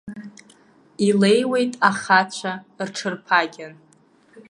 [1.07, 2.53] Илеиуеит ахацәа
[2.87, 3.73] рҽырԥагьан.